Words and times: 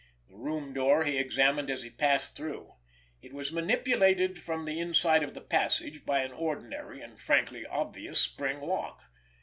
The 0.29 0.35
room 0.35 0.73
door 0.73 1.03
he 1.05 1.19
examined 1.19 1.69
as 1.69 1.83
he 1.83 1.91
passed 1.91 2.35
through. 2.35 2.73
It 3.21 3.33
was 3.33 3.51
manipulated 3.51 4.41
from 4.41 4.65
the 4.65 4.79
inside 4.79 5.21
of 5.21 5.35
the 5.35 5.41
passage 5.41 6.07
by 6.07 6.23
an 6.23 6.31
ordinary 6.31 7.01
and 7.03 7.19
frankly 7.19 7.67
obvious 7.67 8.19
spring 8.19 8.61
lock. 8.61 9.03